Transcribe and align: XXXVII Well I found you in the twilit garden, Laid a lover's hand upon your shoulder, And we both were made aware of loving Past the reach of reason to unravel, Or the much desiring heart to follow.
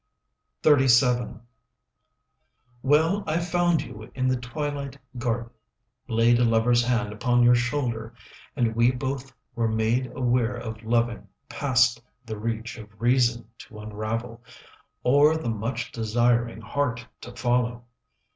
XXXVII 0.65 1.35
Well 2.81 3.23
I 3.27 3.37
found 3.39 3.83
you 3.83 4.11
in 4.15 4.27
the 4.27 4.35
twilit 4.35 4.97
garden, 5.19 5.51
Laid 6.07 6.39
a 6.39 6.43
lover's 6.43 6.83
hand 6.83 7.13
upon 7.13 7.43
your 7.43 7.53
shoulder, 7.53 8.15
And 8.55 8.75
we 8.75 8.89
both 8.89 9.31
were 9.53 9.67
made 9.67 10.07
aware 10.17 10.55
of 10.55 10.81
loving 10.81 11.27
Past 11.47 12.01
the 12.25 12.39
reach 12.39 12.79
of 12.79 12.89
reason 12.99 13.47
to 13.59 13.77
unravel, 13.77 14.41
Or 15.03 15.37
the 15.37 15.49
much 15.51 15.91
desiring 15.91 16.61
heart 16.61 17.05
to 17.21 17.31
follow. 17.33 17.83